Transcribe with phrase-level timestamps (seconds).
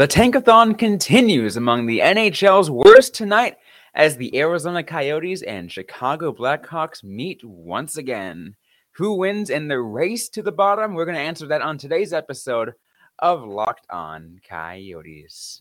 [0.00, 3.58] The tankathon continues among the NHL's worst tonight
[3.94, 8.56] as the Arizona Coyotes and Chicago Blackhawks meet once again.
[8.92, 10.94] Who wins in the race to the bottom?
[10.94, 12.72] We're going to answer that on today's episode
[13.18, 15.60] of Locked On Coyotes.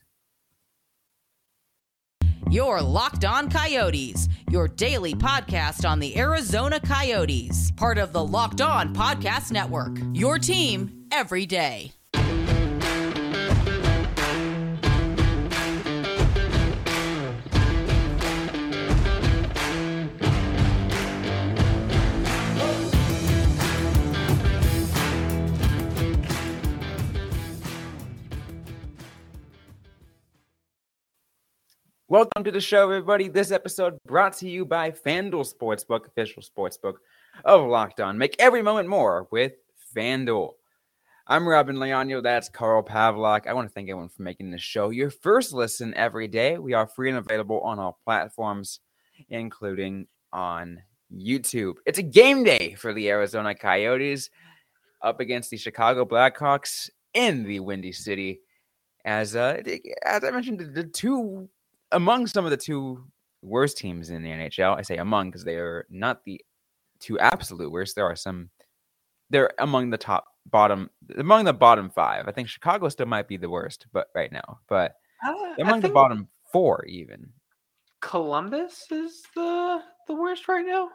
[2.49, 8.61] Your Locked On Coyotes, your daily podcast on the Arizona Coyotes, part of the Locked
[8.61, 9.97] On Podcast Network.
[10.13, 11.91] Your team every day.
[32.11, 33.27] Welcome to the show, everybody.
[33.27, 36.95] This episode brought to you by FanDuel Sportsbook, official sportsbook
[37.45, 38.17] of Locked On.
[38.17, 39.51] Make every moment more with
[39.95, 40.53] FanDuel.
[41.27, 42.23] I'm Robyn Leano.
[42.23, 43.45] That's Carl Pavlock.
[43.45, 46.57] I want to thank everyone for making this show your first listen every day.
[46.57, 48.79] We are free and available on all platforms,
[49.29, 50.81] including on
[51.15, 51.75] YouTube.
[51.85, 54.31] It's a game day for the Arizona Coyotes
[55.03, 58.41] up against the Chicago Blackhawks in the Windy City.
[59.05, 59.61] As uh,
[60.03, 61.47] as I mentioned, the two
[61.91, 63.03] among some of the two
[63.41, 64.77] worst teams in the NHL.
[64.77, 66.41] I say among because they are not the
[66.99, 67.95] two absolute worst.
[67.95, 68.49] There are some.
[69.29, 72.27] They're among the top bottom among the bottom five.
[72.27, 75.89] I think Chicago still might be the worst, but right now, but uh, among the
[75.89, 77.29] bottom four even.
[78.01, 80.89] Columbus is the the worst right now.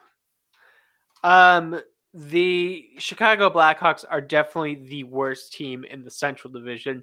[1.23, 1.81] Um,
[2.13, 7.03] the Chicago Blackhawks are definitely the worst team in the Central Division,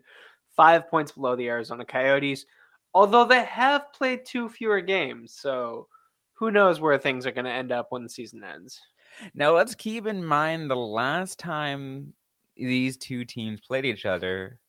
[0.55, 2.45] five points below the Arizona Coyotes.
[2.94, 5.88] Although they have played two fewer games, so
[6.34, 8.80] who knows where things are going to end up when the season ends.
[9.33, 12.14] Now let's keep in mind the last time
[12.58, 14.59] these two teams played each other,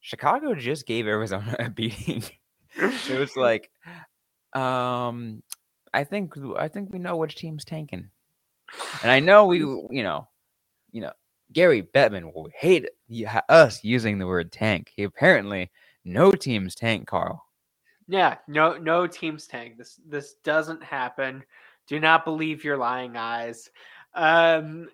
[0.00, 2.22] Chicago just gave Arizona a beating.
[2.76, 3.70] it was like,
[4.54, 5.42] um,
[5.92, 8.10] I think I think we know which team's tanking,
[9.02, 10.28] and I know we, you know,
[10.92, 11.12] you know,
[11.52, 12.88] Gary Bettman will hate
[13.48, 14.92] us using the word tank.
[14.94, 15.70] He apparently
[16.04, 17.45] no teams tank, Carl.
[18.08, 19.78] Yeah, no, no teams tank.
[19.78, 21.42] This this doesn't happen.
[21.86, 23.70] Do not believe your lying eyes.
[24.14, 24.88] Um,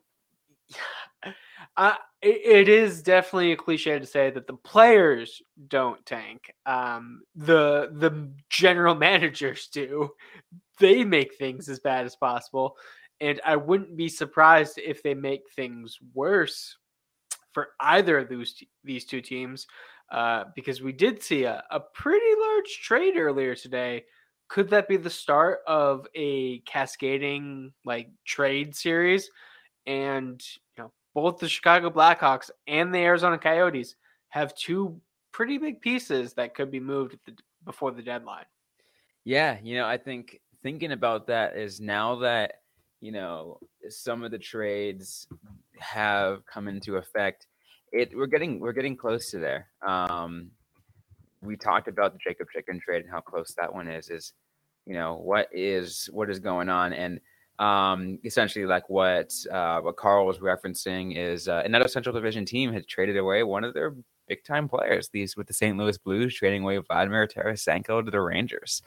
[1.77, 6.53] uh, it, it is definitely a cliche to say that the players don't tank.
[6.67, 10.11] Um, the the general managers do.
[10.79, 12.77] They make things as bad as possible,
[13.21, 16.77] and I wouldn't be surprised if they make things worse
[17.53, 19.67] for either of those these two teams.
[20.13, 24.05] Uh, because we did see a, a pretty large trade earlier today.
[24.49, 29.31] Could that be the start of a cascading like trade series?
[29.87, 30.45] And
[30.77, 33.97] you know, both the Chicago Blackhawks and the Arizona Coyotes
[34.29, 35.01] have two
[35.33, 37.35] pretty big pieces that could be moved the,
[37.65, 38.45] before the deadline.
[39.25, 42.57] Yeah, you know, I think thinking about that is now that
[43.01, 43.59] you know
[43.89, 45.27] some of the trades
[45.79, 47.47] have come into effect
[47.93, 49.69] it we're getting we're getting close to there.
[49.87, 50.51] Um,
[51.43, 54.11] we talked about the Jakob Chychrun trade and how close that one is.
[54.11, 54.33] Is
[54.87, 57.21] you know what is what is going on and
[57.59, 62.73] um, essentially like what uh, what Carl was referencing is uh, another Central Division team
[62.73, 63.95] had traded away one of their
[64.27, 65.09] big time players.
[65.13, 65.77] These with the St.
[65.77, 68.83] Louis Blues trading away Vladimir Tarasenko to the Rangers.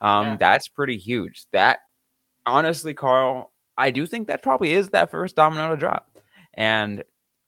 [0.00, 0.36] Um, yeah.
[0.36, 1.44] That's pretty huge.
[1.52, 1.80] That
[2.46, 6.10] honestly, Carl, I do think that probably is that first domino to drop.
[6.54, 7.02] And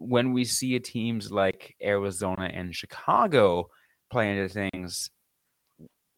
[0.09, 3.69] when we see teams like Arizona and Chicago
[4.11, 5.11] playing into things,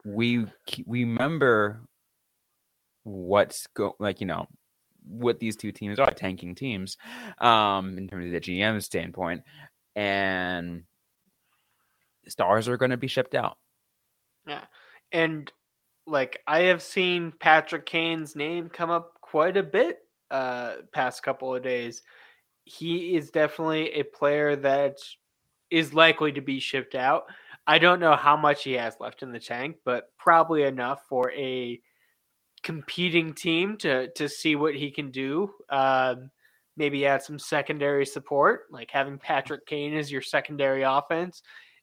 [0.05, 0.47] we
[0.87, 1.83] we remember
[3.05, 4.47] what's go like you know
[5.07, 6.97] what these two teams are tanking teams
[7.39, 9.43] um in terms of the GM standpoint
[9.95, 10.85] and
[12.27, 13.59] stars are going to be shipped out.
[14.47, 14.65] Yeah.
[15.13, 15.53] And
[16.07, 19.99] like I have seen Patrick Kane's name come up quite a bit
[20.31, 22.03] uh past couple of days
[22.65, 24.99] he is definitely a player that
[25.71, 27.25] is likely to be shipped out.
[27.67, 31.33] I don't know how much he has left in the tank, but probably enough for
[31.33, 31.81] a
[32.63, 35.51] competing team to to see what he can do.
[35.71, 36.31] Um,
[36.77, 41.43] maybe add some secondary support, like having Patrick Kane as your secondary offense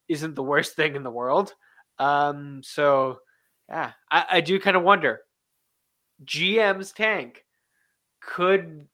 [0.09, 1.53] isn't the worst thing in the world.
[1.97, 3.19] Um, so
[3.69, 5.21] yeah, I, I do kind of wonder.
[6.25, 7.45] GM's tank
[8.19, 8.87] could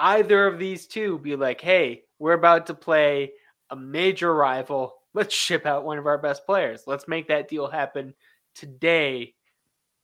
[0.00, 3.32] either of these two be like, hey, we're about to play
[3.70, 4.96] a major rival.
[5.14, 6.84] Let's ship out one of our best players.
[6.86, 8.14] Let's make that deal happen
[8.54, 9.34] today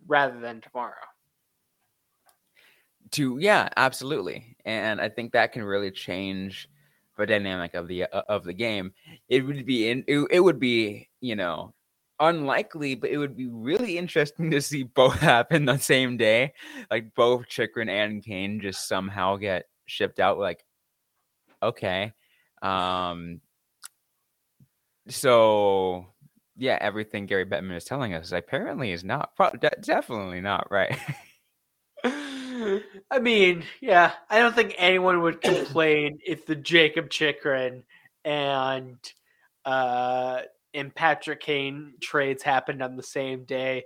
[0.06, 0.94] rather than tomorrow.
[3.12, 4.56] To yeah, absolutely.
[4.64, 6.68] And I think that can really change
[7.16, 8.92] the dynamic of the uh, of the game.
[9.28, 11.72] It would be in it, it would be, you know,
[12.18, 16.52] unlikely, but it would be really interesting to see both happen the same day.
[16.90, 20.38] Like both Chychrun and Kane just somehow get shipped out.
[20.38, 20.64] Like,
[21.62, 22.12] okay.
[22.62, 23.40] Um
[25.08, 26.06] so
[26.56, 30.98] yeah, everything Gary Bettman is telling us apparently is not probably definitely not right.
[32.04, 37.82] I mean, yeah, I don't think anyone would complain if the jacob Chychrun
[38.24, 38.96] and
[39.64, 40.42] uh
[40.74, 43.84] and Patrick Kane trades happened on the same day.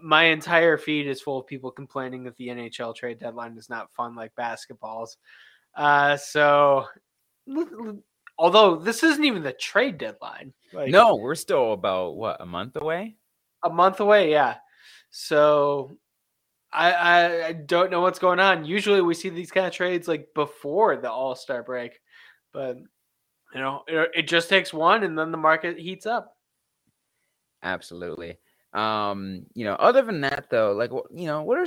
[0.00, 3.92] My entire feed is full of people complaining that the NHL trade deadline is not
[3.92, 5.16] fun like basketballs.
[5.74, 6.86] Uh, so,
[8.38, 10.52] although this isn't even the trade deadline.
[10.72, 13.16] Like, no, we're still about what a month away.
[13.62, 14.56] A month away, yeah.
[15.10, 15.98] So
[16.72, 18.64] I, I, I don't know what's going on.
[18.64, 22.00] Usually we see these kind of trades like before the All Star break,
[22.52, 22.78] but
[23.54, 26.36] you know it, it just takes one, and then the market heats up.
[27.62, 28.38] Absolutely.
[28.72, 31.66] Um, you know, other than that, though, like you know, what are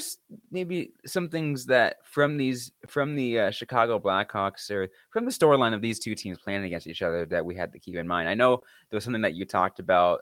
[0.50, 5.75] maybe some things that from these from the uh, Chicago Blackhawks or from the storyline
[5.75, 8.28] of these two teams playing against each other that we had to keep in mind?
[8.28, 8.57] I know
[8.90, 10.22] there was something that you talked about,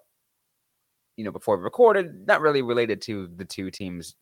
[1.16, 4.16] you know, before we recorded, not really related to the two teams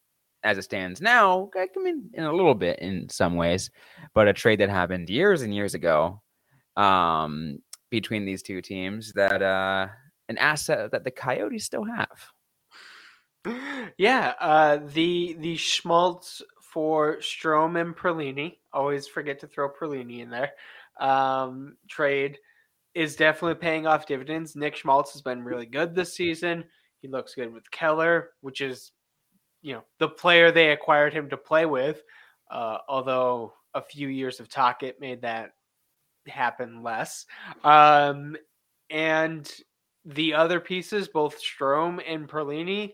[0.44, 3.70] as it stands now, I mean, in a little bit in some ways,
[4.14, 6.22] but a trade that happened years and years ago
[6.78, 7.60] um,
[7.90, 9.88] between these two teams that uh,
[10.30, 12.32] an asset that the Coyotes still have.
[13.98, 18.58] Yeah, uh, the the Schmaltz for Strome and Perlini.
[18.74, 20.52] Always forget to throw Perlini in there.
[21.00, 22.38] Um, trade
[22.94, 24.56] is definitely paying off dividends.
[24.56, 26.64] Nick Schmaltz has been really good this season.
[27.02, 28.92] He looks good with Keller, which is
[29.62, 32.02] you know the player they acquired him to play with.
[32.50, 35.52] Uh, although a few years of Tocchet made that
[36.28, 37.26] happen less.
[37.64, 38.36] Um,
[38.90, 39.50] and
[40.06, 42.94] the other pieces, both Strome and Perlini,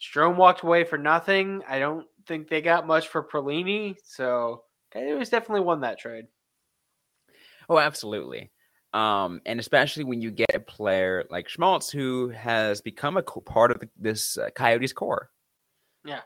[0.00, 1.62] Strome walked away for nothing.
[1.68, 4.64] I don't think they got much for Perlini, so
[4.94, 6.26] it was definitely won that trade.
[7.68, 8.50] Oh, absolutely.
[8.92, 13.70] Um, and especially when you get a player like Schmaltz who has become a part
[13.70, 15.30] of the, this uh, Coyotes core.
[16.04, 16.22] Yeah.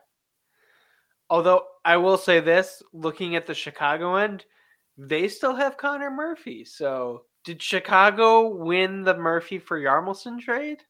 [1.29, 4.47] Although I will say this, looking at the Chicago end,
[4.97, 6.65] they still have Connor Murphy.
[6.65, 10.83] So did Chicago win the Murphy for Hjalmarsson trade?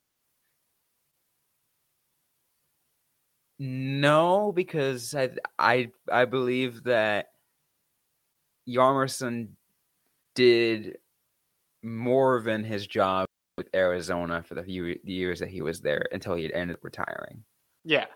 [3.59, 7.31] No, because I I I believe that
[8.69, 9.49] Hjalmarsson
[10.35, 10.99] did
[11.83, 16.35] more than his job with Arizona for the few years that he was there until
[16.35, 17.45] he ended up retiring.
[17.85, 18.07] Yeah.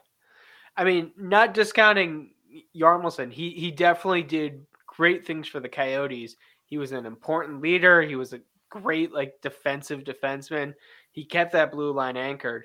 [0.77, 2.31] I mean, not discounting
[2.77, 6.37] Hjalmarsson, he he definitely did great things for the Coyotes.
[6.65, 8.03] He was an important leader.
[8.03, 10.75] He was a great like defensive defenseman.
[11.13, 12.65] He kept that blue line anchored.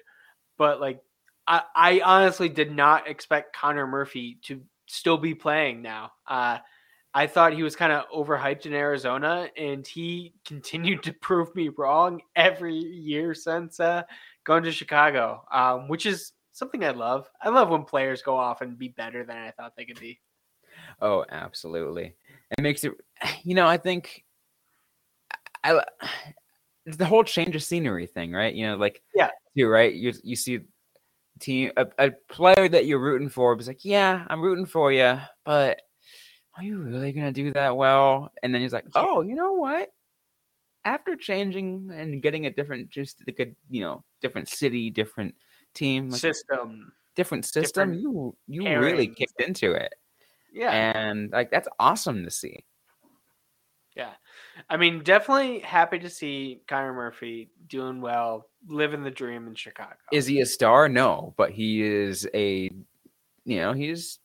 [0.58, 1.02] But like
[1.48, 6.12] I, I honestly did not expect Connor Murphy to still be playing now.
[6.28, 6.60] Uh,
[7.14, 11.70] I thought he was kind of overhyped in Arizona, and he continued to prove me
[11.70, 14.04] wrong every year since uh,
[14.44, 17.30] going to Chicago, um, which is something I love.
[17.42, 20.20] I love when players go off and be better than I thought they could be.
[21.02, 22.16] Oh, absolutely.
[22.58, 22.94] It makes it,
[23.44, 24.24] you know, I think
[25.64, 25.84] I,
[26.86, 28.54] the whole change of scenery thing, right?
[28.54, 29.94] You know, like, yeah, you right.
[29.94, 30.62] You you see
[31.44, 35.20] team a, a player that you're rooting for was like, yeah, I'm rooting for you,
[35.44, 35.82] but
[36.58, 38.32] are you really gonna do that well?
[38.42, 39.90] And then he's like, oh, you know what?
[40.86, 45.36] After changing and getting a different, just like a you know, different city, different
[45.74, 47.92] team like system, different system.
[47.92, 49.94] Different you you really kicked into it.
[50.54, 52.64] Yeah, and like that's awesome to see.
[53.96, 54.12] Yeah,
[54.70, 59.96] I mean, definitely happy to see Connor Murphy doing well, living the dream in Chicago.
[60.12, 60.88] Is he a star?
[60.90, 62.70] No, but he is a,
[63.46, 64.20] you know, he's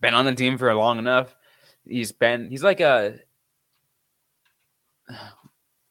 [0.00, 1.34] been on the team for long enough.
[1.86, 3.18] He's been he's like a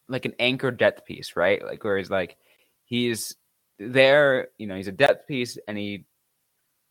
[0.07, 1.63] like an anchor depth piece, right?
[1.63, 2.37] Like where he's like
[2.85, 3.35] he's
[3.77, 6.05] there, you know, he's a depth piece and he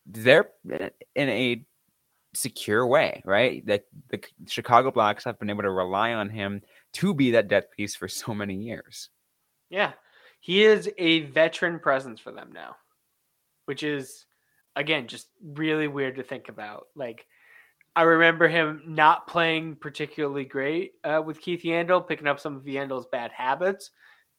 [0.06, 1.64] there in a
[2.38, 3.64] secure way, right?
[3.66, 6.62] That the Chicago Blacks have been able to rely on him
[6.94, 9.10] to be that depth piece for so many years.
[9.70, 9.92] Yeah.
[10.40, 12.76] He is a veteran presence for them now,
[13.64, 14.26] which is
[14.76, 16.86] again just really weird to think about.
[16.94, 17.26] Like
[17.96, 22.62] I remember him not playing particularly great uh, with Keith Yandle, picking up some of
[22.62, 23.90] Yandle's bad habits.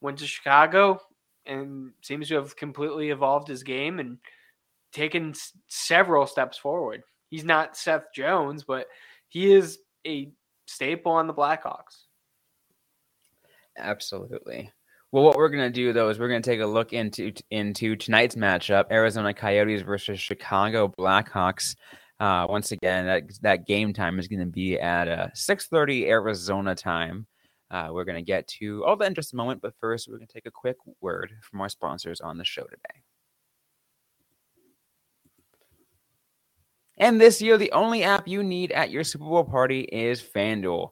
[0.01, 1.01] Went to Chicago,
[1.45, 4.17] and seems to have completely evolved his game and
[4.93, 7.03] taken s- several steps forward.
[7.29, 8.87] He's not Seth Jones, but
[9.27, 10.31] he is a
[10.67, 12.05] staple on the Blackhawks.
[13.77, 14.71] Absolutely.
[15.11, 18.35] Well, what we're gonna do though is we're gonna take a look into into tonight's
[18.35, 21.75] matchup: Arizona Coyotes versus Chicago Blackhawks.
[22.19, 26.75] Uh, once again, that that game time is going to be at uh, 6:30 Arizona
[26.75, 27.25] time.
[27.71, 30.17] Uh, we're going to get to all that in just a moment, but first, we're
[30.17, 33.03] going to take a quick word from our sponsors on the show today.
[36.99, 40.89] And this year, the only app you need at your Super Bowl party is FanDuel,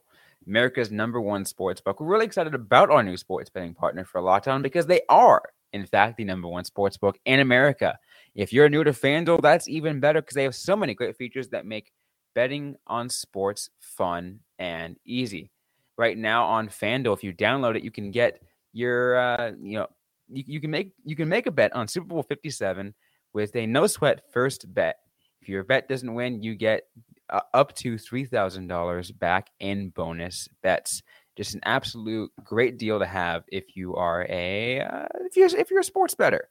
[0.47, 1.99] America's number one sports book.
[1.99, 5.43] We're really excited about our new sports betting partner for Locked On because they are,
[5.73, 7.99] in fact, the number one sports book in America.
[8.35, 11.49] If you're new to FanDuel, that's even better because they have so many great features
[11.49, 11.91] that make
[12.33, 15.51] betting on sports fun and easy.
[15.97, 19.87] Right now on FanDuel, if you download it, you can get your uh, you know
[20.29, 22.93] you, you can make you can make a bet on Super Bowl 57
[23.33, 24.99] with a no sweat first bet.
[25.41, 26.84] If your bet doesn't win, you get
[27.29, 31.03] uh, up to three thousand dollars back in bonus bets.
[31.36, 35.70] Just an absolute great deal to have if you are a uh, if you're if
[35.70, 36.50] you're a sports better.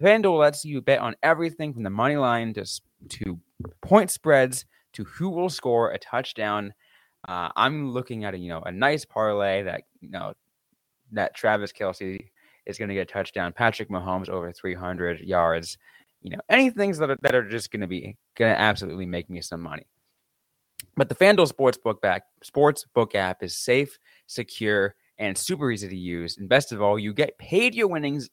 [0.00, 2.66] FanDuel lets you bet on everything from the money line to,
[3.10, 3.38] to
[3.80, 4.64] point spreads
[4.94, 6.74] to who will score a touchdown.
[7.28, 10.34] Uh, I'm looking at a you know a nice parlay that you know
[11.12, 12.18] that Travis Kelce
[12.66, 13.52] is going to get a touchdown.
[13.52, 15.78] Patrick Mahomes over 300 yards.
[16.24, 19.06] You know, any things that are, that are just going to be going to absolutely
[19.06, 19.86] make me some money.
[20.96, 26.38] But the FanDuel Sportsbook back Sportsbook app is safe, secure, and super easy to use.
[26.38, 28.30] And best of all, you get paid your winnings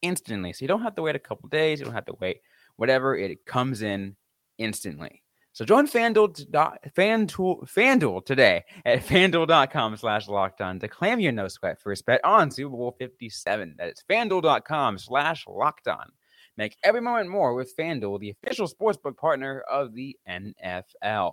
[0.00, 0.52] instantly.
[0.52, 1.78] So you don't have to wait a couple days.
[1.78, 2.38] You don't have to wait
[2.76, 3.16] whatever.
[3.16, 4.16] It comes in
[4.58, 5.22] instantly.
[5.52, 6.50] So join FanDuel,
[6.96, 12.20] FanDuel, FanDuel today at FanDuel.com slash locked on to claim your no sweat first bet
[12.24, 13.76] on Super Bowl 57.
[13.78, 16.10] That is FanDuel.com slash locked on.
[16.56, 21.32] Make every moment more with FanDuel, the official sportsbook partner of the NFL.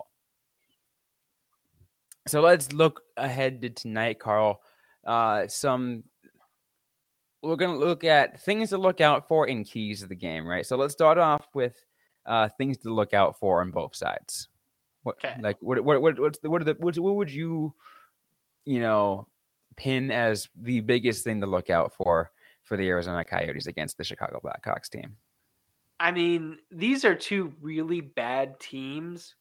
[2.26, 4.60] So let's look ahead to tonight, Carl.
[5.04, 6.04] Uh, some
[7.42, 10.46] we're going to look at things to look out for in keys of the game,
[10.46, 10.64] right?
[10.64, 11.74] So let's start off with
[12.24, 14.48] uh, things to look out for on both sides.
[15.02, 15.34] What okay.
[15.40, 17.74] like what what what what's the, what are the what, what would you
[18.64, 19.26] you know
[19.74, 22.30] pin as the biggest thing to look out for
[22.72, 25.14] for the Arizona Coyotes against the Chicago Blackhawks team?
[26.00, 29.34] I mean, these are two really bad teams.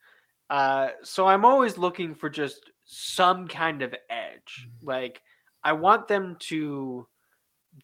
[0.49, 4.67] Uh, so I'm always looking for just some kind of edge.
[4.67, 4.85] Mm-hmm.
[4.85, 5.21] Like
[5.63, 7.07] I want them to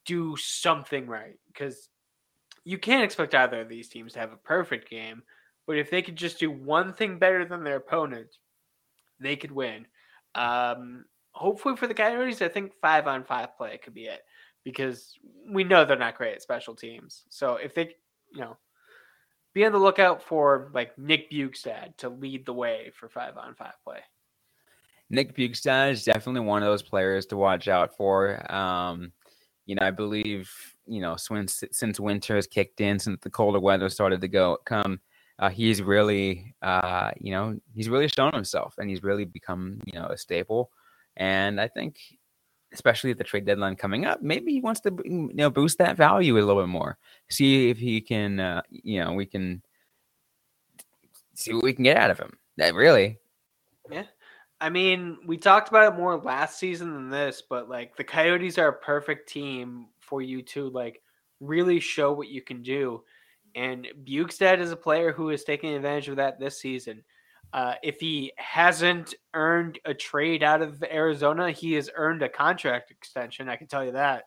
[0.05, 1.87] do something right because
[2.65, 5.23] you can't expect either of these teams to have a perfect game.
[5.65, 8.35] But if they could just do one thing better than their opponent,
[9.21, 9.85] they could win.
[10.35, 14.23] Um, hopefully for the Coyotes, I think five on five play could be it
[14.67, 15.17] because
[15.49, 17.23] we know they're not great at special teams.
[17.29, 17.95] So if they,
[18.33, 18.57] you know,
[19.53, 23.55] be on the lookout for like Nick Bjugstad to lead the way for five on
[23.55, 23.99] five play.
[25.09, 28.45] Nick Bjugstad is definitely one of those players to watch out for.
[28.53, 29.13] Um,
[29.65, 30.51] you know, I believe
[30.85, 34.57] you know since since winter has kicked in, since the colder weather started to go
[34.65, 34.99] come,
[35.39, 39.97] uh, he's really uh, you know he's really shown himself, and he's really become you
[39.97, 40.71] know a staple.
[41.15, 41.99] And I think,
[42.73, 45.97] especially at the trade deadline coming up, maybe he wants to you know boost that
[45.97, 46.97] value a little bit more.
[47.29, 49.61] See if he can uh, you know we can
[51.33, 52.37] see what we can get out of him.
[52.57, 53.17] That really,
[53.89, 54.03] yeah.
[54.59, 58.57] I mean, we talked about it more last season than this, but like the Coyotes
[58.57, 61.01] are a perfect team for you to like
[61.39, 63.03] really show what you can do.
[63.55, 67.03] And Bjugstad is a player who is taking advantage of that this season.
[67.53, 72.91] Uh, if he hasn't earned a trade out of Arizona, he has earned a contract
[72.91, 73.49] extension.
[73.49, 74.25] I can tell you that.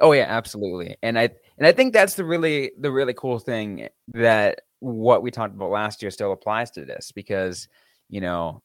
[0.00, 0.96] Oh yeah, absolutely.
[1.02, 5.30] And I and I think that's the really the really cool thing that what we
[5.30, 7.68] talked about last year still applies to this because
[8.08, 8.62] you know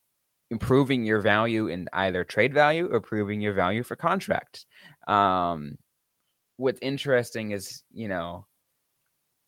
[0.52, 4.66] improving your value in either trade value or proving your value for contract.
[5.08, 5.78] Um,
[6.58, 8.46] what's interesting is, you know,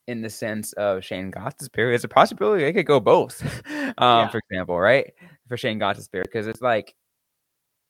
[0.08, 3.44] in the sense of Shane Gostisbehere, there's a possibility they could go both.
[3.70, 4.30] um, yeah.
[4.30, 5.14] for example, right?
[5.48, 6.96] For Shane Gostisbehere, because it's like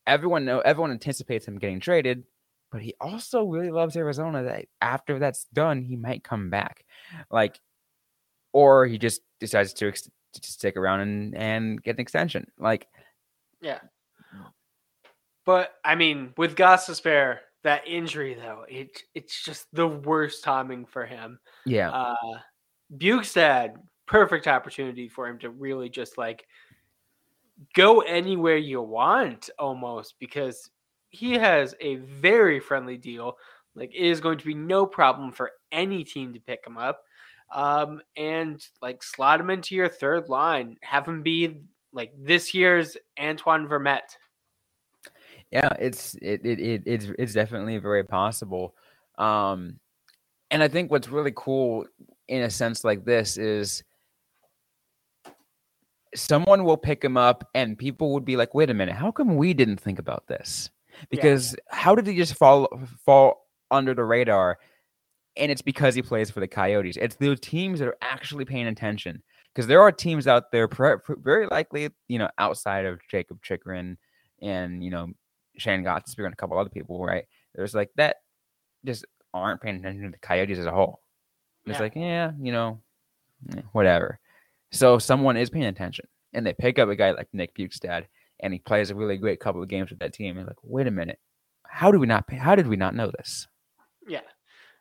[0.05, 2.23] everyone know everyone anticipates him getting traded,
[2.71, 4.43] but he also really loves Arizona.
[4.43, 6.85] That after that's done, he might come back,
[7.29, 7.59] like,
[8.53, 12.47] or he just decides to, ex- to stick around and and get an extension.
[12.57, 12.87] Like,
[13.61, 13.79] yeah.
[15.45, 21.05] But I mean, with Gostisbehere, that injury though, it it's just the worst timing for
[21.05, 21.39] him.
[21.65, 21.91] Yeah.
[21.91, 22.39] Uh
[22.97, 26.45] Bjugstad, perfect opportunity for him to really just like
[27.75, 30.69] go anywhere you want almost because
[31.09, 33.37] he has a very friendly deal.
[33.75, 37.01] Like it is going to be no problem for any team to pick him up.
[37.53, 42.95] Um, and like slot him into your third line, have him be like this year's
[43.19, 44.15] Antoine Vermette.
[45.51, 48.75] Yeah, it's it, it, it it's it's definitely very possible.
[49.17, 49.79] Um
[50.51, 51.85] and I think what's really cool
[52.27, 53.83] in a sense like this is
[56.15, 59.35] someone will pick him up and people would be like, wait a minute, how come
[59.35, 60.69] we didn't think about this?
[61.09, 61.75] Because yeah.
[61.75, 62.67] how did he just fall
[63.05, 64.57] fall under the radar?
[65.37, 66.97] And it's because he plays for the Coyotes.
[66.97, 69.21] It's the teams that are actually paying attention.
[69.53, 70.69] Because there are teams out there,
[71.23, 73.97] very likely, you know, outside of Jacob Chychrun
[74.41, 75.09] and you know
[75.57, 77.25] Shane Gostisbehere and a couple other people, right?
[77.55, 78.17] There's like that
[78.85, 81.01] just aren't paying attention to the Coyotes as a whole.
[81.65, 82.79] It's like, yeah, you know,
[83.55, 84.19] eh, whatever.
[84.71, 88.05] So someone is paying attention, and they pick up a guy like Nick Bjugstad,
[88.39, 90.37] and he plays a really great couple of games with that team.
[90.37, 91.19] And like, wait a minute,
[91.67, 92.27] how do we not?
[92.27, 93.47] Pay, how did we not know this?
[94.07, 94.21] Yeah.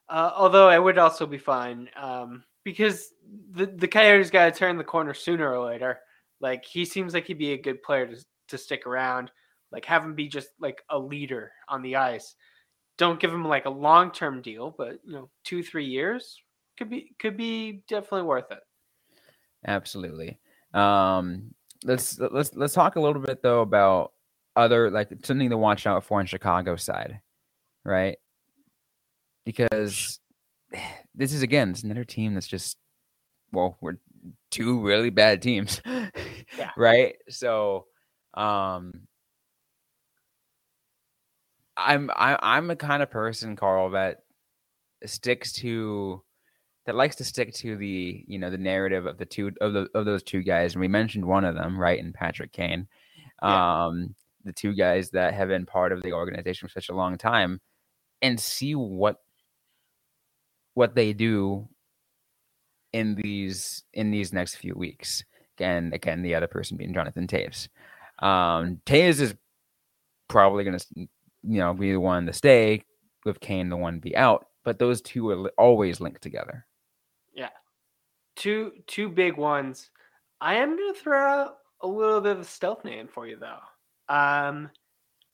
[0.09, 3.13] Uh, although I would also be fine um, because
[3.53, 5.99] the the Coyotes got to turn the corner sooner or later.
[6.41, 9.31] Like he seems like he'd be a good player to to stick around.
[9.73, 12.35] Like have him be just like a leader on the ice.
[12.99, 16.41] Don't give him like a long term deal, but you know, two three years
[16.79, 18.61] could be could be definitely worth it.
[19.67, 20.39] Absolutely.
[20.73, 21.55] Um,
[21.85, 24.13] let's let's let's talk a little bit though about
[24.55, 27.21] other like something to watch out for on Chicago side,
[27.85, 28.19] right?
[29.45, 30.21] Because
[31.15, 32.77] this is again, it's another team that's just
[33.53, 33.99] well, we're
[34.51, 36.71] two really bad teams, yeah.
[36.77, 37.15] right?
[37.29, 37.87] So,
[38.35, 38.93] um,
[41.77, 44.23] I'm I, I'm a kind of person, Carl, that
[45.05, 46.23] sticks to
[46.87, 49.89] that likes to stick to the you know the narrative of the two of the
[49.95, 52.89] of those two guys, and we mentioned one of them, right, in Patrick Kane,
[53.43, 53.87] yeah.
[53.87, 54.15] um,
[54.45, 57.61] the two guys that have been part of the organization for such a long time,
[58.23, 59.21] and see what
[60.75, 61.69] what they do
[62.93, 65.25] in these in these next few weeks.
[65.59, 67.69] Again, again, the other person being Jonathan Toews.
[68.19, 69.35] Um, Toews is
[70.29, 71.09] probably going to
[71.47, 72.83] you know be the one to stay
[73.25, 74.47] with Kane, the one be out.
[74.65, 76.67] But those two are always linked together
[77.35, 77.51] Yeah,
[78.35, 79.91] two two big ones.
[80.41, 83.39] I am going to throw out a little bit of a stealth name for you
[83.39, 84.15] though.
[84.15, 84.71] Um,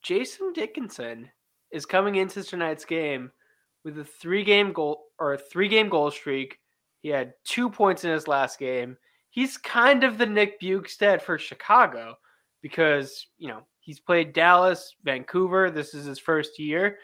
[0.03, 1.31] Jason Dickinson
[1.71, 3.33] is coming into tonight's game
[3.85, 6.59] with a three game goal or a three game goal streak.
[7.03, 8.97] He had two points in his last game.
[9.31, 12.17] He's kind of the Nick Bjugstad for Chicago
[12.61, 15.71] because, you know, he's played Dallas, Vancouver.
[15.71, 16.99] This is his first year,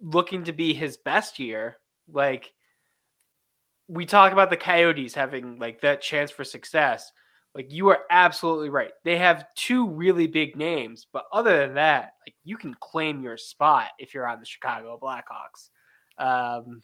[0.00, 1.78] looking to be his best year.
[2.12, 2.52] Like,
[3.88, 7.10] we talk about the Coyotes having like that chance for success.
[7.54, 8.92] Like you are absolutely right.
[9.04, 13.38] They have two really big names, but other than that, like you can claim your
[13.38, 15.70] spot if you're on the Chicago Blackhawks.
[16.18, 16.82] Um,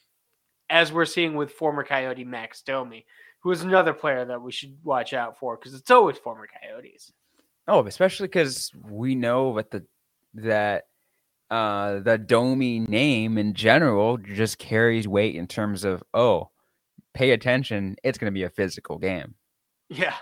[0.70, 3.04] as we're seeing with former Coyote Max Domi,
[3.40, 7.12] who is another player that we should watch out for because it's always former Coyotes.
[7.66, 9.84] Oh, especially because we know that the
[10.34, 10.84] that
[11.50, 16.50] uh the Domi name in general just carries weight in terms of oh
[17.14, 17.96] pay attention.
[18.02, 19.34] It's going to be a physical game.
[19.88, 20.14] Yeah.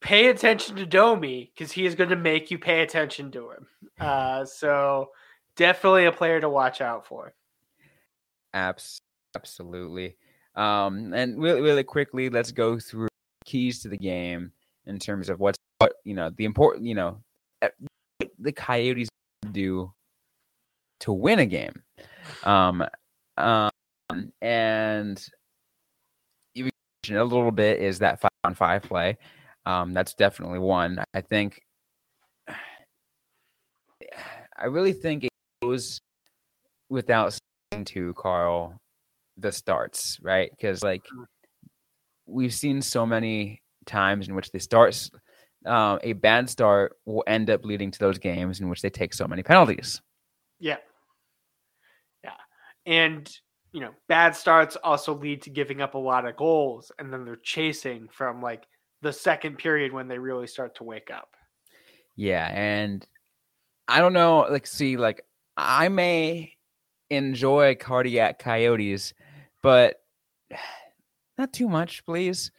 [0.00, 3.66] Pay attention to Domi because he is going to make you pay attention to him.
[4.00, 5.10] Uh, so
[5.56, 7.34] definitely a player to watch out for.
[8.52, 9.00] Abs-
[9.36, 10.16] absolutely.
[10.56, 13.08] Um, and really, really quickly, let's go through
[13.44, 14.50] keys to the game
[14.86, 17.18] in terms of what's what you know the important you know
[18.38, 19.08] the Coyotes
[19.50, 19.92] do
[21.00, 21.82] to win a game.
[22.44, 22.84] Um,
[23.36, 23.70] um,
[24.40, 25.20] and
[27.10, 29.18] a little bit is that five on five play.
[29.66, 31.02] Um, that's definitely one.
[31.14, 31.60] I think.
[34.56, 36.00] I really think it goes
[36.88, 37.36] without
[37.72, 38.76] saying to Carl
[39.36, 40.50] the starts, right?
[40.50, 41.02] Because like
[42.26, 45.10] we've seen so many times in which the starts,
[45.66, 49.14] um, a bad start will end up leading to those games in which they take
[49.14, 50.00] so many penalties.
[50.58, 50.78] Yeah,
[52.24, 52.30] yeah,
[52.86, 53.30] and
[53.72, 57.24] you know, bad starts also lead to giving up a lot of goals, and then
[57.24, 58.64] they're chasing from like
[59.00, 61.28] the second period when they really start to wake up.
[62.16, 63.06] Yeah, and
[63.88, 65.24] I don't know, like, see, like,
[65.56, 66.56] I may
[67.10, 69.12] enjoy cardiac coyotes,
[69.62, 69.96] but
[71.38, 72.50] not too much, please.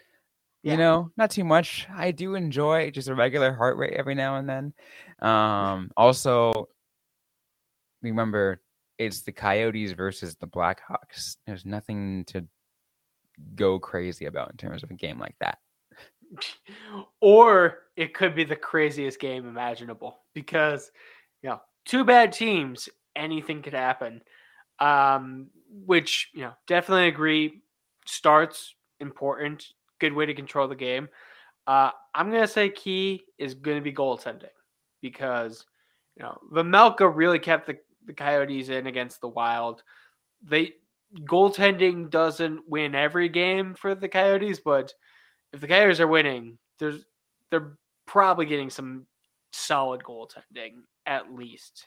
[0.63, 0.73] Yeah.
[0.73, 1.88] You know, not too much.
[1.93, 4.73] I do enjoy just a regular heart rate every now and then.
[5.19, 6.69] Um, also,
[8.02, 8.62] remember
[8.97, 11.36] it's the Coyotes versus the Blackhawks.
[11.45, 12.45] There's nothing to
[13.56, 15.58] go crazy about in terms of a game like that.
[17.21, 20.91] or it could be the craziest game imaginable because
[21.41, 24.21] you know, two bad teams, anything could happen.
[24.80, 25.47] Um,
[25.86, 27.62] which, you know, definitely agree.
[28.06, 29.67] Starts important,
[30.04, 31.08] good way to control the game.
[31.66, 34.50] Uh, I'm gonna say key is gonna be goaltending
[35.02, 35.66] because
[36.18, 39.82] you know, Vejmelka really kept the, the Coyotes in against the Wild.
[40.44, 40.74] They
[41.22, 44.94] goaltending doesn't win every game for the Coyotes, but
[45.54, 47.06] if the Coyotes are winning, there's
[47.50, 49.06] they're probably getting some
[49.54, 51.86] solid goaltending at least.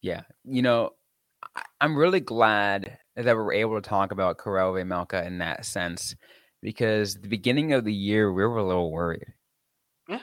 [0.00, 0.92] Yeah, you know,
[1.78, 6.14] I'm really glad that we're able to talk about Karel Vejmelka in that sense
[6.66, 9.32] because the beginning of the year we were a little worried.
[10.08, 10.22] Yeah,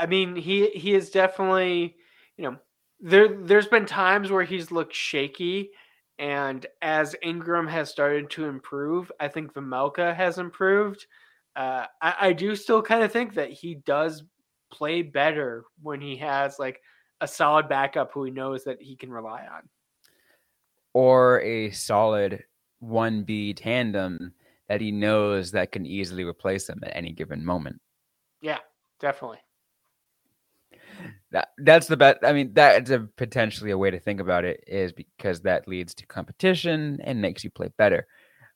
[0.00, 1.94] I mean he he is definitely
[2.36, 2.56] you know
[2.98, 5.70] there there's been times where he's looked shaky
[6.18, 11.06] and as Ingram has started to improve, I think Vejmelka has improved.
[11.54, 14.24] Uh, I, I do still kind of think that he does
[14.72, 16.80] play better when he has like
[17.20, 19.68] a solid backup who he knows that he can rely on.
[20.94, 22.42] Or a solid
[22.82, 24.32] 1B tandem
[24.68, 27.80] that he knows that can easily replace him at any given moment.
[28.40, 28.58] Yeah,
[29.00, 29.38] definitely.
[31.32, 32.18] That that's the best.
[32.22, 35.94] I mean, that's a potentially a way to think about it is because that leads
[35.94, 38.06] to competition and makes you play better.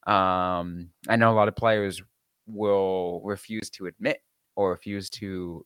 [0.07, 2.03] Um, I know a lot of players
[2.47, 4.23] will refuse to admit
[4.57, 5.65] or refuse to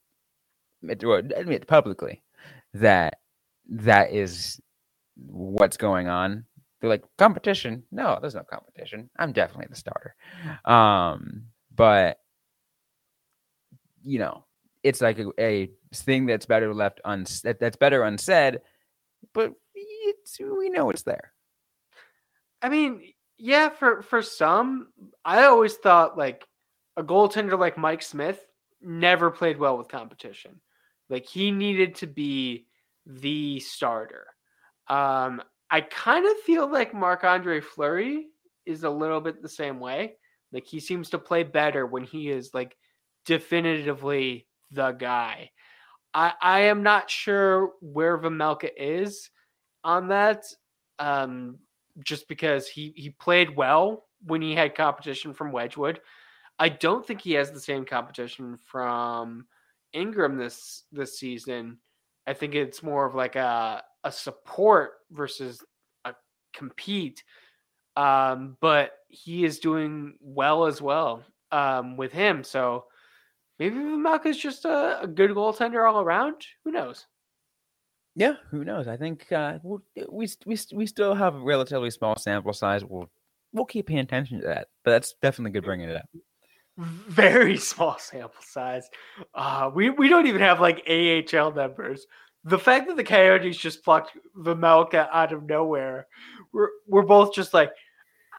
[0.82, 2.22] admit, or admit publicly
[2.74, 3.18] that
[3.68, 4.60] that is
[5.16, 6.44] what's going on.
[6.84, 7.84] Like competition.
[7.90, 9.10] No, there's no competition.
[9.18, 10.14] I'm definitely the starter.
[10.64, 11.44] Um,
[11.74, 12.18] but
[14.02, 14.44] you know,
[14.82, 17.56] it's like a, a thing that's better left unsaid.
[17.58, 18.60] That's better unsaid,
[19.32, 21.32] but it's, we know it's there.
[22.60, 23.02] I mean,
[23.38, 24.88] yeah, for for some,
[25.24, 26.46] I always thought like
[26.96, 28.40] a goaltender like Mike Smith
[28.80, 30.60] never played well with competition.
[31.08, 32.66] Like he needed to be
[33.06, 34.26] the starter.
[34.88, 38.28] Um, I kind of feel like Marc Andre Fleury
[38.66, 40.14] is a little bit the same way.
[40.52, 42.76] Like he seems to play better when he is like
[43.26, 45.50] definitively the guy.
[46.12, 49.30] I, I am not sure where Vejmelka is
[49.82, 50.44] on that.
[50.98, 51.58] Um,
[52.02, 56.00] just because he he played well when he had competition from Wedgewood.
[56.58, 59.46] I don't think he has the same competition from
[59.92, 61.78] Ingram this this season.
[62.26, 65.62] I think it's more of like a a support versus
[66.04, 66.14] a
[66.52, 67.24] compete.
[67.96, 72.44] Um, but he is doing well as well um, with him.
[72.44, 72.84] So
[73.58, 76.46] maybe Vejmelka is just a, a, good goaltender all around.
[76.64, 77.06] Who knows?
[78.16, 78.88] Yeah, who knows?
[78.88, 82.84] I think uh, we'll, we we we still have a relatively small sample size.
[82.84, 83.10] We'll
[83.52, 84.68] we'll keep paying attention to that.
[84.84, 86.08] But that's definitely good bringing it up.
[86.76, 88.88] Very small sample size.
[89.34, 92.06] Uh, we we don't even have like AHL numbers.
[92.44, 96.06] The fact that the Coyotes just plucked Vejmelka out of nowhere,
[96.52, 97.70] we're we're both just like,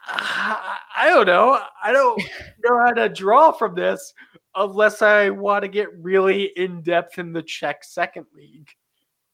[0.07, 1.59] I don't know.
[1.83, 2.21] I don't
[2.63, 4.13] know how to draw from this
[4.55, 8.69] unless I want to get really in depth in the Czech second league.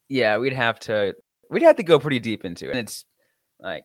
[0.08, 1.14] Yeah, we'd have to
[1.50, 2.70] we'd have to go pretty deep into it.
[2.70, 3.04] And it's
[3.60, 3.84] like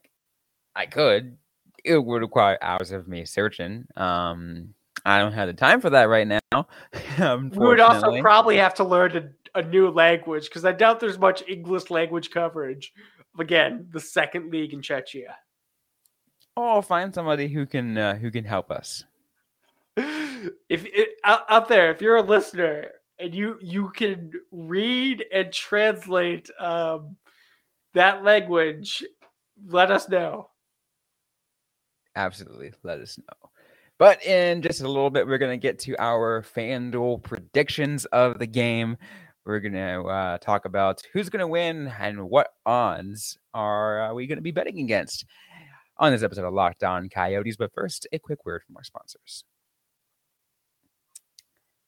[0.76, 1.38] I could.
[1.84, 3.86] It would require hours of me searching.
[3.96, 4.74] Um
[5.06, 6.40] I don't have the time for that right now.
[7.20, 11.44] we would also probably have to learn a, new language because I doubt there's much
[11.48, 12.94] English language coverage.
[13.40, 15.34] Again, the second league in Czechia.
[16.56, 19.04] Oh, find somebody who can uh, who can help us.
[20.70, 25.52] If it, out, out there, if you're a listener and you you can read and
[25.52, 27.18] translate um,
[27.96, 29.04] that language,
[29.68, 30.50] let us know.
[32.16, 33.50] Absolutely, let us know.
[33.98, 38.38] But in just a little bit, we're going to get to our FanDuel predictions of
[38.38, 38.98] the game.
[39.48, 44.14] We're going to uh, talk about who's going to win and what odds are uh,
[44.14, 45.24] we going to be betting against
[45.96, 47.56] on this episode of Locked On Coyotes.
[47.56, 49.46] But first, a quick word from our sponsors.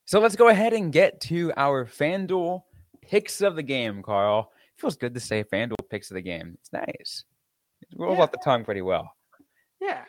[0.06, 2.64] So let's go ahead and get to our FanDuel
[3.02, 4.54] picks of the game, Carl.
[4.78, 6.58] It feels good to say FanDuel picks of the game.
[6.62, 7.26] It's nice.
[7.82, 8.24] It rolls yeah.
[8.24, 9.12] off the tongue pretty well.
[9.82, 10.06] Yeah.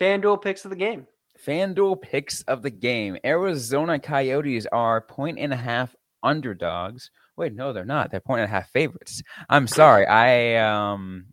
[0.00, 1.06] FanDuel picks of the game.
[1.46, 3.16] FanDuel picks of the game.
[3.24, 7.10] Arizona Coyotes are point and a half underdogs.
[7.36, 8.10] Wait, no, they're not.
[8.10, 9.22] They're point and a half favorites.
[9.48, 10.06] I'm sorry.
[10.06, 11.26] I um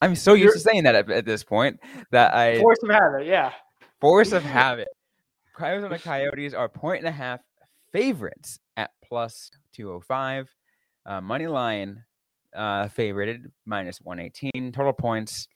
[0.00, 1.80] I'm so used You're, to saying that at, at, this point
[2.12, 3.52] that I force of habit, yeah.
[4.00, 4.88] Force of habit.
[5.60, 7.40] Arizona Coyotes are point and a half
[7.92, 10.48] favorites at plus 205.
[11.04, 12.04] Uh, money line
[12.54, 14.72] uh favorited minus 118.
[14.72, 15.48] Total points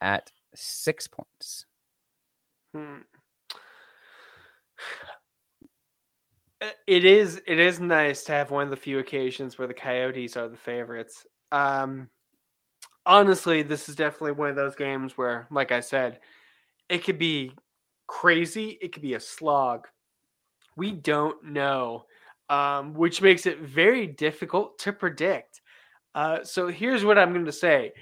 [0.00, 1.66] at six points.
[2.74, 3.02] Hmm.
[6.86, 10.36] It is it is nice to have one of the few occasions where the Coyotes
[10.36, 11.26] are the favorites.
[11.50, 12.08] Um,
[13.04, 16.20] honestly, this is definitely one of those games where, like I said,
[16.88, 17.52] it could be
[18.06, 18.78] crazy.
[18.80, 19.88] It could be a slog.
[20.76, 22.06] We don't know
[22.52, 25.62] um, which makes it very difficult to predict.
[26.14, 27.92] Uh, so here's what I'm going to say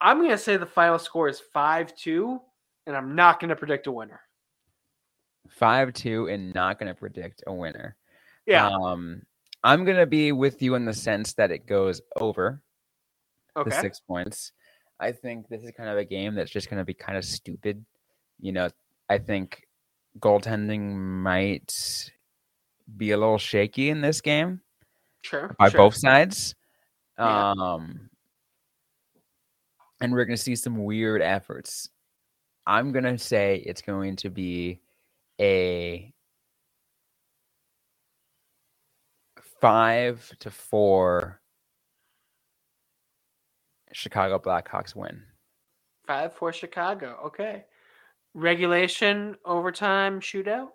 [0.00, 2.40] I'm going to say the final score is 5 2,
[2.86, 4.20] and I'm not going to predict a winner.
[5.48, 7.96] 5 2 and not going to predict a winner.
[8.50, 8.68] Yeah.
[8.68, 9.22] Um,
[9.62, 12.60] I'm going to be with you in the sense that it goes over
[13.54, 14.52] the six points.
[14.98, 17.24] I think this is kind of a game that's just going to be kind of
[17.24, 17.84] stupid.
[18.40, 18.68] You know,
[19.08, 19.66] I think
[20.18, 22.10] goaltending might
[22.96, 24.60] be a little shaky in this game
[25.22, 25.54] Sure.
[25.58, 25.78] by sure.
[25.78, 26.54] both sides.
[27.18, 27.50] Yeah.
[27.52, 28.10] Um,
[30.00, 31.88] and we're going to see some weird efforts.
[32.66, 34.80] I'm going to say it's going to be
[35.40, 36.12] a
[39.60, 41.40] five to four
[43.92, 45.22] Chicago Blackhawks win.
[46.06, 47.18] Five for Chicago.
[47.26, 47.64] Okay.
[48.34, 50.68] Regulation, overtime, shootout,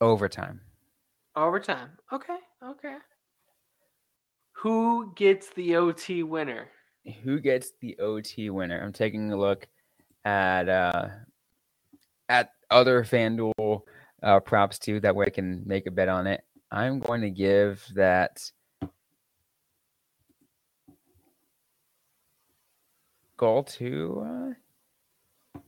[0.00, 0.60] Overtime.
[1.34, 1.90] overtime.
[2.12, 2.36] Okay.
[2.64, 2.96] Okay.
[4.52, 6.68] Who gets the OT winner?
[7.24, 8.80] Who gets the OT winner?
[8.80, 9.66] I'm taking a look
[10.24, 11.08] at uh
[12.28, 13.82] at other FanDuel
[14.22, 14.98] uh, props too.
[15.00, 16.42] That way I can make a bet on it.
[16.70, 18.50] I'm going to give that
[23.36, 24.24] goal to.
[24.26, 25.60] Uh,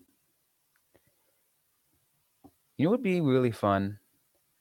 [2.76, 3.98] you know, what would be really fun.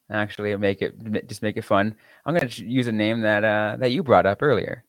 [0.09, 1.95] Actually, make it just make it fun.
[2.25, 4.85] I'm going to use a name that uh, that you brought up earlier,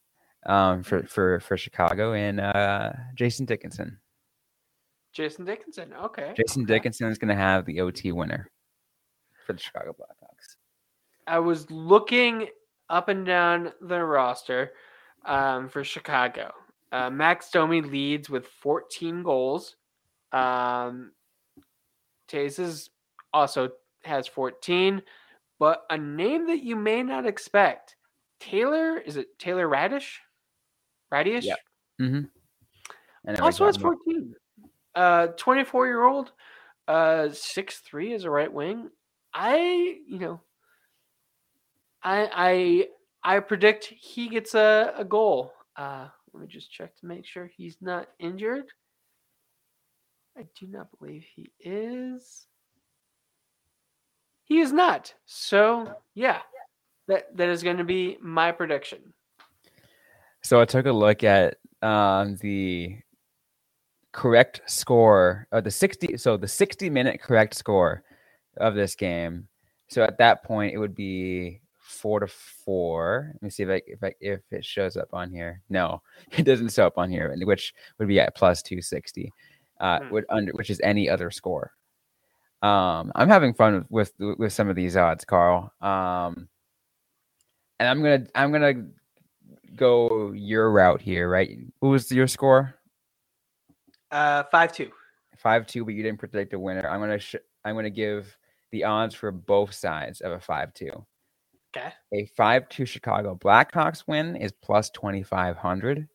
[0.46, 3.98] um, for for for Chicago and uh, Jason Dickinson.
[5.12, 5.92] Jason Dickinson.
[6.04, 6.32] Okay.
[6.36, 6.64] Jason.
[6.64, 8.48] Dickinson is going to have the OT winner
[9.44, 10.27] for the Chicago Blackhawks.
[11.28, 12.48] I was looking
[12.88, 14.72] up and down the roster
[15.24, 16.52] um, for Chicago.
[16.90, 19.76] Uh, Max Domi leads with 14 goals.
[20.32, 21.12] Um,
[22.28, 22.88] Toews
[23.32, 23.70] also
[24.04, 25.02] has 14,
[25.58, 27.96] but a name that you may not expect.
[28.40, 30.16] Taylor, is it Taylor Raddysh?
[31.12, 31.42] Raddysh?
[31.42, 31.54] Yeah.
[32.00, 32.22] Mm-hmm.
[33.26, 34.34] And Also has 14.
[34.94, 36.32] Uh, 24 year old,
[36.88, 38.90] uh, six three is a right wing.
[39.34, 40.40] I, you know,
[42.02, 42.88] I
[43.24, 45.52] I I predict he gets a, a goal.
[45.76, 48.66] Uh, let me just check to make sure he's not injured.
[50.36, 52.46] I do not believe he is.
[54.44, 55.12] He is not.
[55.26, 56.40] So yeah,
[57.08, 59.12] that that is going to be my prediction.
[60.42, 62.98] So I took a look at um, the
[64.12, 68.02] correct score of the 60 so the 60 minute correct score
[68.56, 69.46] of this game
[69.88, 73.82] so at that point it would be four to four let me see if I
[73.86, 76.02] if I if it shows up on here no
[76.36, 79.32] it doesn't show up on here which would be at plus 260
[79.80, 80.10] uh Hmm.
[80.10, 81.72] would under which is any other score
[82.62, 86.48] um i'm having fun with with, with some of these odds carl um
[87.78, 88.74] and i'm gonna i'm gonna
[89.76, 92.74] go your route here right what was your score
[94.10, 94.90] Uh, five two.
[95.36, 96.88] five two, but you didn't predict a winner.
[96.88, 98.36] I'm gonna sh- I'm gonna give
[98.72, 101.04] the odds for both sides of a five two.
[101.78, 101.92] Okay.
[102.12, 106.08] A five two Chicago Blackhawks win is plus twenty five hundred,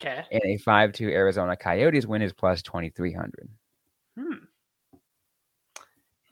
[0.00, 0.24] Okay.
[0.30, 3.48] and a five two Arizona Coyotes win is plus twenty three hundred.
[4.18, 4.44] Hmm.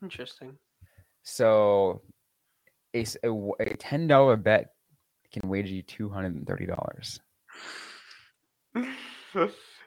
[0.03, 0.57] Interesting.
[1.23, 2.03] So,
[2.95, 3.05] a
[3.61, 4.75] a ten dollar bet
[5.33, 7.21] can wager you two hundred and thirty dollars.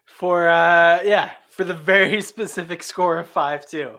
[0.05, 3.97] for uh yeah, for the very specific score of 5-2.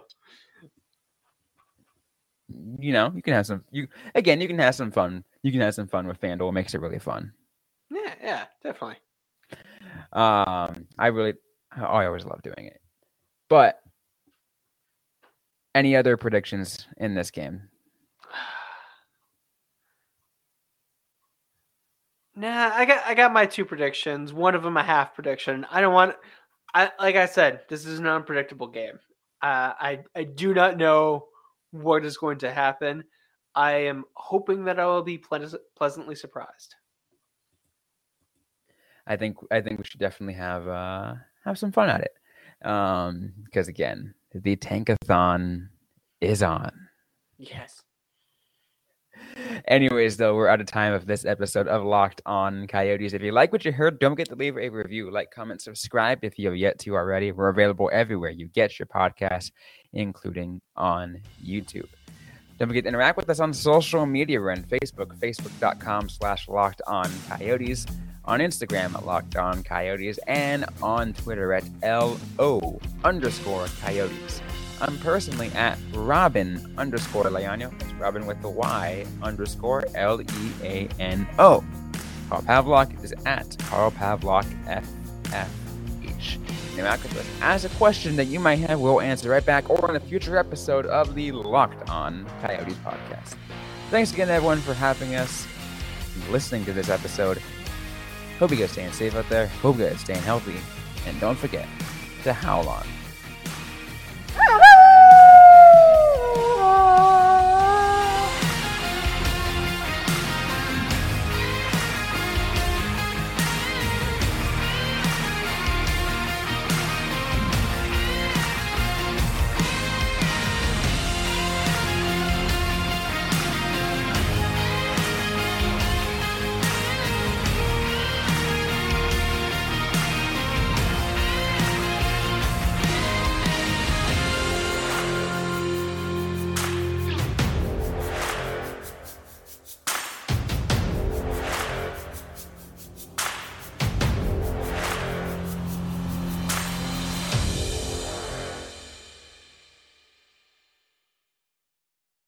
[2.79, 3.65] You know, you can have some.
[3.71, 5.25] You again, you can have some fun.
[5.43, 6.49] You can have some fun with FanDuel.
[6.49, 7.33] It makes it really fun.
[7.91, 8.97] Yeah, yeah, definitely.
[10.13, 11.35] Um, I really,
[11.79, 12.81] oh, I always love doing it.
[13.49, 13.81] But
[15.75, 17.63] any other predictions in this game?
[22.37, 24.33] Nah, I got I got my two predictions.
[24.33, 25.65] One of them a half prediction.
[25.71, 26.17] I don't want
[26.75, 28.99] I like I said, this is an unpredictable game.
[29.41, 31.29] Uh, I I do not know
[31.75, 33.05] what is going to happen.
[33.55, 36.75] I am hoping that I will be pleas- pleasantly surprised.
[39.07, 42.67] I think I think we should definitely have uh have some fun at it.
[42.67, 45.69] Um, because again, the tankathon
[46.21, 46.73] is on.
[47.37, 47.83] Yes.
[49.67, 53.13] Anyways, though, we're out of time of this episode of Locked On Coyotes.
[53.13, 56.19] If you like what you heard, don't forget to leave a review, like, comment, subscribe
[56.23, 57.33] if you have yet to already.
[57.33, 59.53] We're available everywhere you get your podcast,
[59.93, 61.89] including on YouTube.
[62.59, 64.41] Don't forget to interact with us on social media.
[64.41, 67.87] We're on Facebook, facebook.com slash locked on coyotes,
[68.25, 74.41] on Instagram at locked on coyotes, and on Twitter at LO underscore coyotes.
[74.87, 77.71] I'm personally at Robyn underscore Leano.
[77.79, 80.27] That's Robin with the Y underscore L E
[80.63, 81.65] A N O.
[82.29, 86.39] Carl Pavlock is at Carl Pavlock FFH.
[86.77, 89.89] Now, after us ask a question that you might have, we'll answer right back or
[89.89, 93.37] on a future episode of the Locked On Coyotes podcast.
[93.91, 95.47] Thanks again, everyone, for having us,
[96.31, 97.41] listening to this episode.
[98.39, 99.47] Hope you guys staying safe out there.
[99.47, 100.57] Hope you guys staying healthy.
[101.07, 101.67] And don't forget
[102.25, 102.85] to howl on.